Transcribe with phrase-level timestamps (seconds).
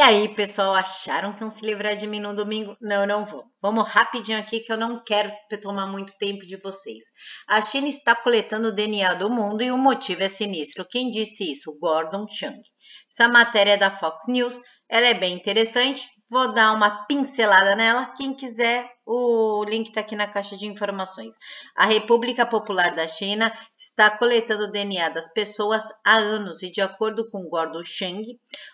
[0.00, 2.74] E aí, pessoal, acharam que iam se livrar de mim no domingo?
[2.80, 3.44] Não, não vou.
[3.60, 5.30] Vamos rapidinho aqui que eu não quero
[5.60, 7.04] tomar muito tempo de vocês.
[7.46, 10.86] A China está coletando o DNA do mundo e o motivo é sinistro.
[10.88, 11.78] Quem disse isso?
[11.78, 12.62] Gordon Chang.
[13.10, 14.58] Essa matéria é da Fox News,
[14.88, 16.08] ela é bem interessante.
[16.30, 18.06] Vou dar uma pincelada nela.
[18.16, 21.34] Quem quiser, o link está aqui na caixa de informações.
[21.74, 26.80] A República Popular da China está coletando o DNA das pessoas há anos e, de
[26.80, 28.22] acordo com Gordon Chang,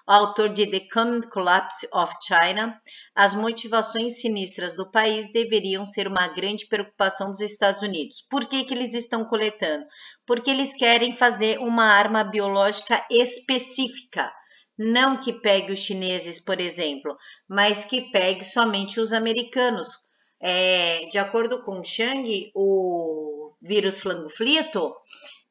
[0.07, 2.79] autor de The Coming Collapse of China,
[3.15, 8.21] as motivações sinistras do país deveriam ser uma grande preocupação dos Estados Unidos.
[8.29, 9.87] Por que, que eles estão coletando?
[10.27, 14.31] Porque eles querem fazer uma arma biológica específica
[14.79, 17.17] não que pegue os chineses, por exemplo,
[17.49, 20.05] mas que pegue somente os americanos.
[20.41, 24.95] É, de acordo com Chang, o vírus flangoflito,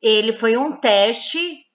[0.02, 1.66] ele foi um teste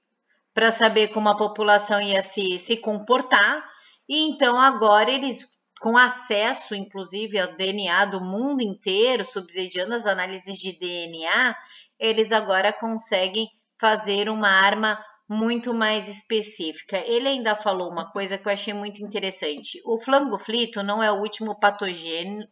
[0.54, 3.68] para saber como a população ia se, se comportar,
[4.08, 5.46] e então agora eles,
[5.80, 11.56] com acesso, inclusive, ao DNA do mundo inteiro, subsidiando as análises de DNA,
[11.98, 13.48] eles agora conseguem
[13.78, 16.98] fazer uma arma muito mais específica.
[17.06, 19.80] Ele ainda falou uma coisa que eu achei muito interessante.
[19.86, 21.56] O flangoflito não é o último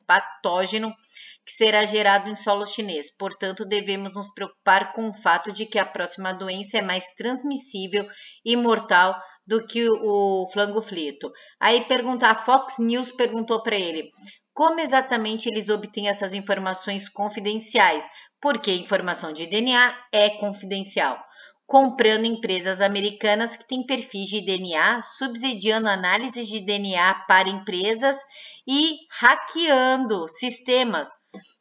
[0.06, 0.94] patógeno,
[1.44, 3.10] que será gerado em solo chinês.
[3.10, 8.08] Portanto, devemos nos preocupar com o fato de que a próxima doença é mais transmissível
[8.44, 11.32] e mortal do que o flangoflito.
[11.58, 14.08] Aí perguntar, a Fox News perguntou para ele:
[14.54, 18.04] como exatamente eles obtêm essas informações confidenciais?
[18.40, 21.18] Porque informação de DNA é confidencial
[21.69, 28.16] comprando empresas americanas que têm perfis de DNA, subsidiando análises de DNA para empresas
[28.66, 31.11] e hackeando sistemas.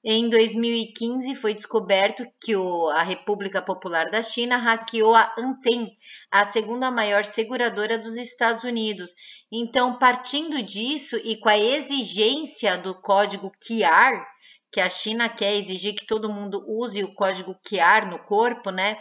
[0.01, 5.91] Em 2015, foi descoberto que o, a República Popular da China hackeou a Anten,
[6.31, 9.09] a segunda maior seguradora dos Estados Unidos.
[9.51, 14.25] Então, partindo disso e com a exigência do código QR,
[14.71, 18.97] que a China quer exigir que todo mundo use o código QR no corpo, né?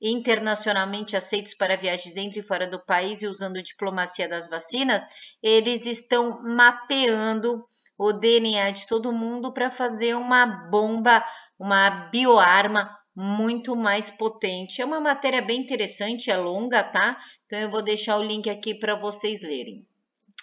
[0.00, 5.06] internacionalmente aceitos para viagens dentro e fora do país e usando diplomacia das vacinas,
[5.42, 7.64] eles estão mapeando
[7.98, 11.22] o DNA de todo mundo para fazer uma bomba,
[11.58, 14.80] uma bioarma muito mais potente.
[14.80, 17.18] É uma matéria bem interessante, é longa, tá?
[17.44, 19.86] Então eu vou deixar o link aqui para vocês lerem.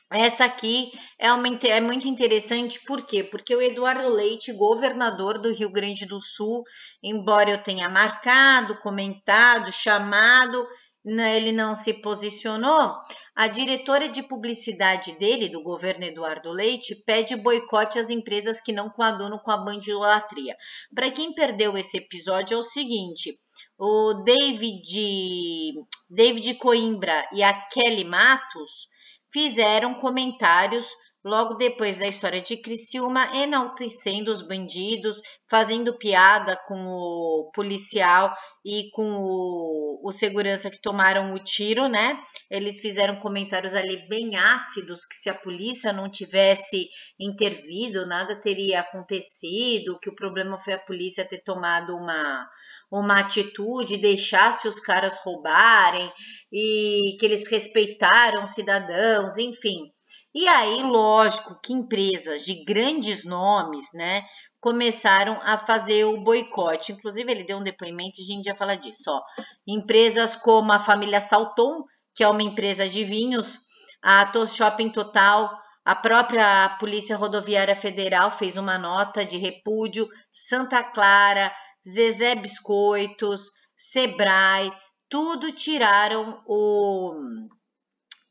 [0.10, 3.24] Essa aqui é, uma, é muito interessante, por quê?
[3.24, 6.64] Porque o Eduardo Leite, governador do Rio Grande do Sul,
[7.04, 10.66] embora eu tenha marcado, comentado, chamado,
[11.04, 12.96] né, ele não se posicionou.
[13.36, 18.90] A diretora de publicidade dele, do governo Eduardo Leite, pede boicote às empresas que não
[18.90, 20.56] coadunam com a bandidolatria.
[20.96, 23.38] Para quem perdeu esse episódio, é o seguinte:
[23.78, 25.76] o David,
[26.10, 28.88] David Coimbra e a Kelly Matos
[29.38, 30.88] fizeram comentários
[31.24, 38.36] logo depois da história de Criciúma, enaltecendo os bandidos, fazendo piada com o policial
[38.66, 42.22] e com o, o, segurança que tomaram o tiro, né?
[42.52, 48.82] Eles fizeram comentários ali bem ácidos, que se a polícia não tivesse intervido, nada teria
[48.82, 52.46] acontecido, que o problema foi a polícia ter tomado uma,
[52.92, 56.12] uma atitude, deixasse os caras roubarem
[56.52, 59.92] e que eles respeitaram cidadãos, enfim.
[60.36, 64.24] E aí, lógico que empresas de grandes nomes, né,
[64.60, 66.92] começaram a fazer o boicote.
[66.92, 69.04] Inclusive, ele deu um depoimento, a gente já fala disso.
[69.08, 69.22] Ó.
[69.68, 71.84] Empresas como a família Salton,
[72.16, 73.60] que é uma empresa de vinhos,
[74.02, 75.50] a Tos Shopping Total,
[75.86, 81.54] a própria Polícia Rodoviária Federal fez uma nota de repúdio, Santa Clara,
[81.88, 84.72] Zezé Biscoitos, Sebrae,
[85.08, 87.14] tudo tiraram o,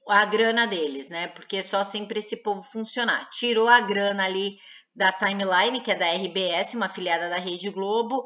[0.09, 1.29] a grana deles, né?
[1.29, 3.31] Porque só sempre esse povo funcionar.
[3.31, 4.59] Tirou a grana ali
[4.97, 8.25] da Timeline, que é da RBS, uma afiliada da Rede Globo,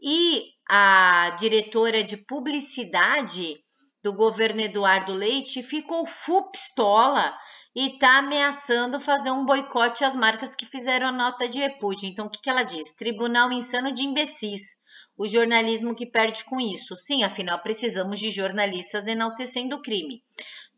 [0.00, 3.58] e a diretora de publicidade
[4.02, 7.36] do governo Eduardo Leite ficou full pistola
[7.74, 12.08] e está ameaçando fazer um boicote às marcas que fizeram a nota de repúdio.
[12.08, 12.94] Então, o que, que ela diz?
[12.94, 14.76] Tribunal insano de imbecis.
[15.16, 16.96] O jornalismo que perde com isso.
[16.96, 20.22] Sim, afinal, precisamos de jornalistas enaltecendo o crime.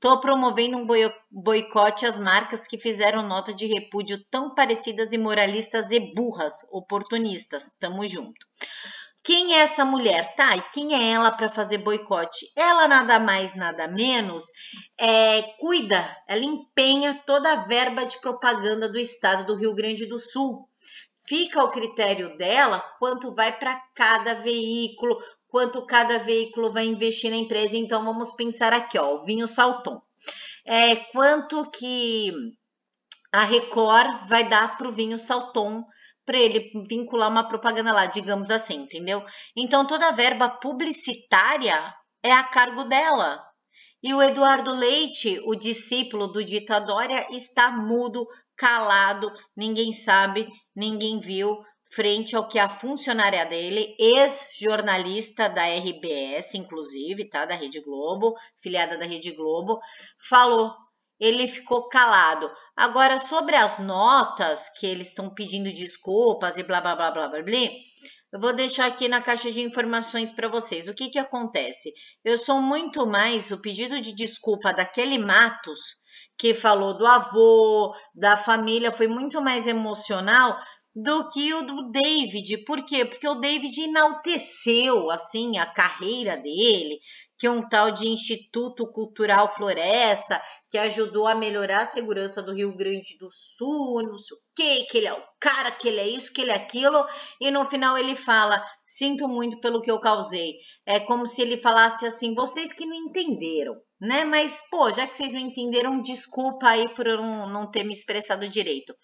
[0.05, 0.87] Estou promovendo um
[1.31, 7.71] boicote às marcas que fizeram nota de repúdio tão parecidas e moralistas e burras, oportunistas.
[7.81, 8.47] Tamo junto.
[9.23, 10.37] Quem é essa mulher?
[10.37, 12.53] Tá, e quem é ela para fazer boicote?
[12.55, 14.45] Ela nada mais, nada menos,
[15.01, 20.19] é, cuida, ela empenha toda a verba de propaganda do estado do Rio Grande do
[20.19, 20.69] Sul.
[21.27, 25.19] Fica ao critério dela quanto vai para cada veículo,
[25.55, 27.77] quanto cada veículo vai investir na empresa.
[27.77, 30.03] Então vamos pensar aqui, ó, o vinho Salton.
[30.67, 32.33] é quanto que
[33.33, 35.85] a Record vai dar para o vinho Salton
[36.27, 39.25] para ele vincular uma propaganda lá, digamos assim, entendeu?
[39.57, 43.41] Então toda a verba publicitária é a cargo dela.
[44.03, 48.27] E o Eduardo Leite, o discípulo do Ditadória, está mudo,
[48.57, 51.65] calado, ninguém sabe, ninguém viu,
[51.95, 57.45] frente ao que a funcionária dele, ex-jornalista da RBS, inclusive, tá?
[57.45, 59.81] Da Rede Globo, filiada da Rede Globo,
[60.29, 60.75] falou.
[61.19, 62.51] Ele ficou calado.
[62.77, 67.43] Agora, sobre as notas que eles estão pedindo desculpas e blá blá blá blá blá
[67.43, 67.71] blá,
[68.33, 70.89] eu vou deixar aqui na caixa de informações para vocês.
[70.89, 71.93] O que que acontece?
[72.25, 75.79] Eu sou muito mais o pedido de desculpa daquele Matos
[76.37, 80.59] que falou do avô, da família, foi muito mais emocional
[80.95, 82.65] do que o do David.
[82.65, 83.05] Por quê?
[83.05, 87.01] Porque o David enalteceu assim a carreira dele,
[87.37, 92.77] que um tal de Instituto Cultural Floresta, que ajudou a melhorar a segurança do Rio
[92.77, 96.09] Grande do Sul, não sei o quê, que ele é o cara, que ele é
[96.09, 97.05] isso, que ele é aquilo,
[97.41, 100.55] e no final ele fala: Sinto muito pelo que eu causei.
[100.87, 104.25] É como se ele falasse assim: vocês que não entenderam, né?
[104.25, 107.95] Mas, pô, já que vocês não entenderam, desculpa aí por eu não, não ter me
[107.95, 108.95] expressado direito.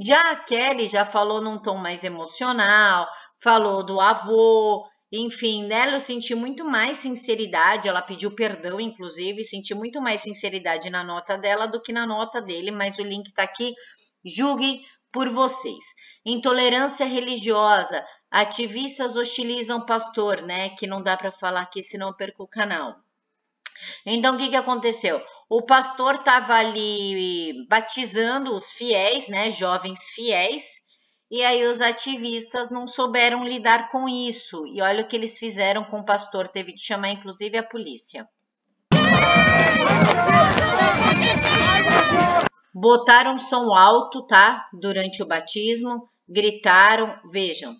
[0.00, 3.08] Já a Kelly já falou num tom mais emocional,
[3.40, 9.72] falou do avô, enfim, nela eu senti muito mais sinceridade, ela pediu perdão, inclusive, senti
[9.72, 13.44] muito mais sinceridade na nota dela do que na nota dele, mas o link tá
[13.44, 13.72] aqui,
[14.24, 15.84] julguem por vocês.
[16.26, 20.70] Intolerância religiosa, ativistas hostilizam pastor, né?
[20.70, 22.96] Que não dá para falar aqui, senão eu perco o canal.
[24.04, 25.24] Então, o que, que aconteceu?
[25.48, 30.82] O pastor estava ali batizando os fiéis, né, jovens fiéis,
[31.30, 34.66] e aí os ativistas não souberam lidar com isso.
[34.66, 38.28] E olha o que eles fizeram com o pastor, teve que chamar inclusive a polícia.
[42.72, 44.68] Botaram som alto, tá?
[44.72, 47.76] Durante o batismo, gritaram, vejam.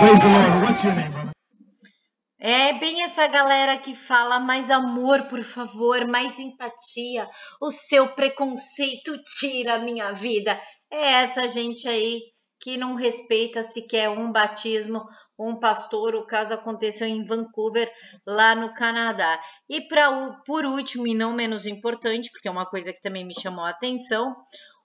[0.00, 0.64] Praise the Lord.
[0.64, 1.32] What's your name, brother?
[2.40, 7.28] É bem essa galera que fala mais amor, por favor, mais empatia.
[7.60, 10.58] O seu preconceito tira a minha vida.
[10.90, 12.18] É essa gente aí
[12.58, 15.04] que não respeita sequer um batismo,
[15.38, 16.14] um pastor.
[16.14, 17.92] O caso aconteceu em Vancouver,
[18.26, 19.38] lá no Canadá.
[19.68, 20.08] E para
[20.46, 23.68] por último e não menos importante, porque é uma coisa que também me chamou a
[23.68, 24.34] atenção,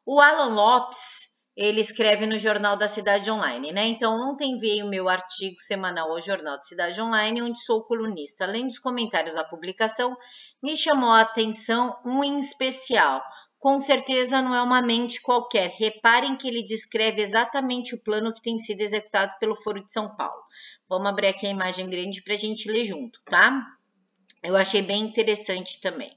[0.06, 3.88] o Alan Lopes ele escreve no Jornal da Cidade Online, né?
[3.88, 8.44] Então, ontem veio o meu artigo semanal ao Jornal da Cidade Online, onde sou colunista.
[8.44, 10.18] Além dos comentários da publicação,
[10.62, 13.24] me chamou a atenção um em especial.
[13.58, 15.72] Com certeza não é uma mente qualquer.
[15.80, 20.14] Reparem que ele descreve exatamente o plano que tem sido executado pelo Foro de São
[20.16, 20.44] Paulo.
[20.90, 23.66] Vamos abrir aqui a imagem grande para a gente ler junto, tá?
[24.44, 26.16] Eu achei bem interessante também.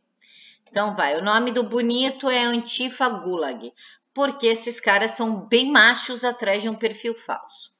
[0.70, 3.72] Então vai, o nome do bonito é Antifa Gulag
[4.14, 7.70] porque esses caras são bem machos atrás de um perfil falso.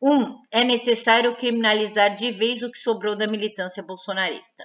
[0.00, 4.64] Um, é necessário criminalizar de vez o que sobrou da militância bolsonarista.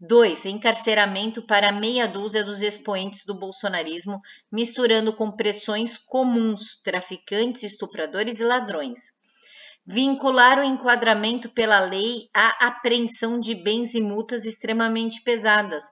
[0.00, 0.46] 2.
[0.46, 8.44] Encarceramento para meia dúzia dos expoentes do bolsonarismo, misturando com pressões comuns, traficantes, estupradores e
[8.44, 9.00] ladrões.
[9.84, 15.82] Vincular o enquadramento pela lei à apreensão de bens e multas extremamente pesadas,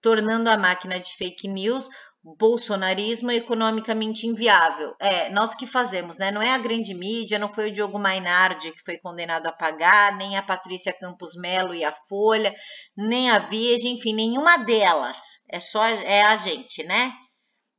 [0.00, 1.88] tornando a máquina de fake news
[2.34, 4.96] bolsonarismo é economicamente inviável.
[4.98, 6.32] É, nós que fazemos, né?
[6.32, 10.16] Não é a grande mídia, não foi o Diogo Mainardi que foi condenado a pagar,
[10.16, 12.52] nem a Patrícia Campos Melo e a Folha,
[12.96, 15.18] nem a Veja, enfim, nenhuma delas.
[15.48, 17.12] É só é a gente, né?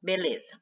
[0.02, 0.58] Beleza.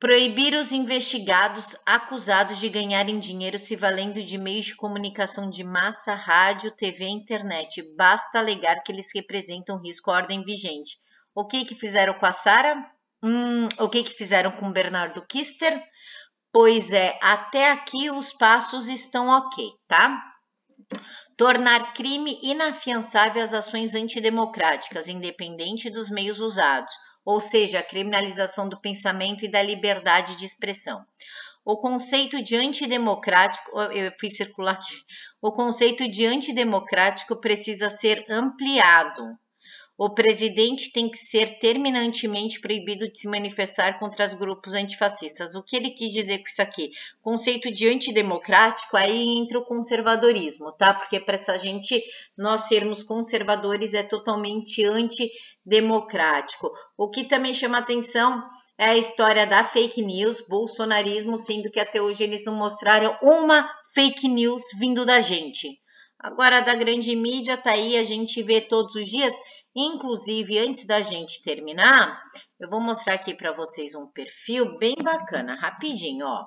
[0.00, 6.14] Proibir os investigados acusados de ganharem dinheiro se valendo de meios de comunicação de massa,
[6.14, 7.82] rádio, TV e internet.
[7.94, 10.98] Basta alegar que eles representam risco à ordem vigente
[11.34, 12.88] o que que fizeram com a Sara?
[13.22, 15.82] Hum, o que que fizeram com Bernardo Kister?
[16.52, 20.22] Pois é, até aqui os passos estão ok, tá?
[21.36, 28.80] Tornar crime inafiançável as ações antidemocráticas, independente dos meios usados, ou seja, a criminalização do
[28.80, 31.04] pensamento e da liberdade de expressão.
[31.64, 34.94] O conceito de antidemocrático, eu fiz circular aqui,
[35.40, 39.36] o conceito de antidemocrático precisa ser ampliado
[39.96, 45.54] o presidente tem que ser terminantemente proibido de se manifestar contra os grupos antifascistas.
[45.54, 46.90] O que ele quis dizer com isso aqui?
[47.22, 50.92] Conceito de antidemocrático, aí entra o conservadorismo, tá?
[50.92, 52.02] Porque para essa gente
[52.36, 56.72] nós sermos conservadores é totalmente antidemocrático.
[56.98, 58.40] O que também chama atenção
[58.76, 63.70] é a história da fake news, bolsonarismo, sendo que até hoje eles não mostraram uma
[63.94, 65.83] fake news vindo da gente.
[66.24, 69.32] Agora, da grande mídia, tá aí, a gente vê todos os dias
[69.76, 72.22] Inclusive, antes da gente terminar,
[72.60, 76.46] eu vou mostrar aqui para vocês um perfil bem bacana, rapidinho, ó.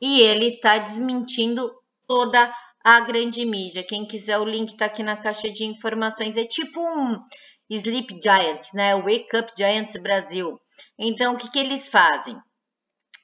[0.00, 1.70] E ele está desmentindo
[2.06, 2.50] toda
[2.82, 3.84] a grande mídia.
[3.84, 6.38] Quem quiser, o link está aqui na caixa de informações.
[6.38, 7.20] É tipo um
[7.68, 8.94] Sleep Giants, né?
[8.94, 10.58] Wake Up Giants Brasil.
[10.98, 12.38] Então, o que, que eles fazem?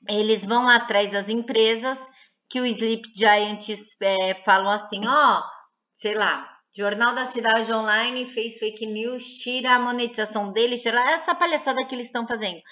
[0.07, 1.99] Eles vão atrás das empresas
[2.51, 5.43] que o Sleep Giants é, falam assim, ó,
[5.93, 11.35] sei lá, Jornal da Cidade Online fez fake news, tira a monetização deles, tira essa
[11.35, 12.63] palhaçada que eles estão fazendo.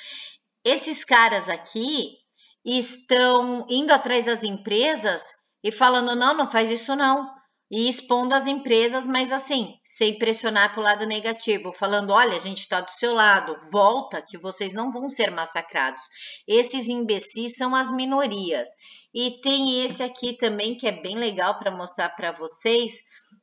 [0.64, 2.16] Esses caras aqui
[2.64, 5.22] estão indo atrás das empresas
[5.62, 7.28] e falando: não, não faz isso não.
[7.70, 12.40] E expondo as empresas, mas assim, sem pressionar para o lado negativo, falando: olha, a
[12.40, 16.02] gente está do seu lado, volta que vocês não vão ser massacrados.
[16.48, 18.66] Esses imbecis são as minorias.
[19.14, 22.98] E tem esse aqui também que é bem legal para mostrar para vocês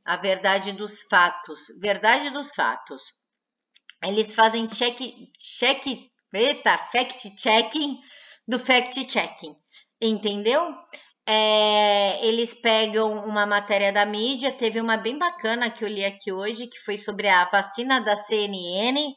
[0.08, 1.68] a verdade dos fatos.
[1.82, 3.04] Verdade dos fatos.
[4.02, 4.98] Eles fazem check,
[5.38, 5.86] check,
[6.34, 8.00] eita, fact checking
[8.48, 9.54] do fact checking,
[10.00, 10.74] entendeu?
[11.26, 16.32] É, eles pegam uma matéria da mídia, teve uma bem bacana que eu li aqui
[16.32, 19.14] hoje, que foi sobre a vacina da CNN,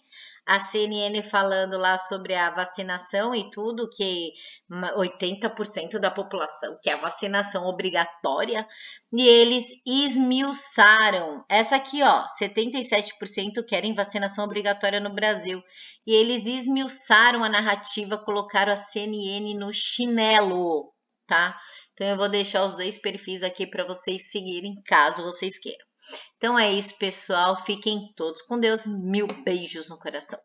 [0.51, 4.33] a CNN falando lá sobre a vacinação e tudo, que
[4.69, 8.67] 80% da população quer a vacinação obrigatória,
[9.13, 11.45] e eles esmiuçaram.
[11.49, 15.63] Essa aqui, ó, 77% querem vacinação obrigatória no Brasil.
[16.05, 20.93] E eles esmiuçaram a narrativa, colocaram a CNN no chinelo,
[21.29, 21.57] tá?
[21.93, 25.90] Então eu vou deixar os dois perfis aqui para vocês seguirem, caso vocês queiram.
[26.37, 27.65] Então é isso, pessoal.
[27.65, 28.87] Fiquem todos com Deus.
[28.87, 30.41] Mil beijos no coração.